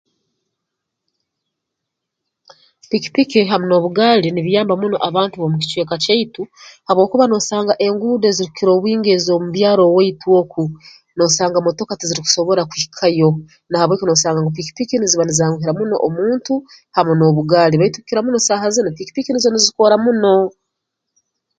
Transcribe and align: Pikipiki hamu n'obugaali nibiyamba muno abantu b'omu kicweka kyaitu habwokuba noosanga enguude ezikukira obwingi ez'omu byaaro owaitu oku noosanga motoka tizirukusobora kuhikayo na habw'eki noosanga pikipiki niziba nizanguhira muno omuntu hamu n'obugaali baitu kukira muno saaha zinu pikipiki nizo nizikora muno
Pikipiki 2.89 3.39
hamu 3.51 3.65
n'obugaali 3.67 4.27
nibiyamba 4.31 4.73
muno 4.81 4.97
abantu 5.09 5.35
b'omu 5.37 5.57
kicweka 5.61 5.95
kyaitu 6.03 6.41
habwokuba 6.87 7.25
noosanga 7.27 7.73
enguude 7.85 8.25
ezikukira 8.29 8.69
obwingi 8.73 9.09
ez'omu 9.17 9.47
byaaro 9.55 9.81
owaitu 9.85 10.27
oku 10.41 10.63
noosanga 11.17 11.57
motoka 11.65 11.93
tizirukusobora 11.99 12.61
kuhikayo 12.69 13.29
na 13.69 13.75
habw'eki 13.79 14.05
noosanga 14.05 14.39
pikipiki 14.57 14.95
niziba 14.97 15.23
nizanguhira 15.25 15.73
muno 15.79 15.95
omuntu 16.07 16.53
hamu 16.95 17.13
n'obugaali 17.15 17.75
baitu 17.77 17.97
kukira 17.99 18.21
muno 18.25 18.37
saaha 18.47 18.67
zinu 18.73 18.89
pikipiki 18.97 19.29
nizo 19.31 19.49
nizikora 19.51 19.95
muno 20.03 20.35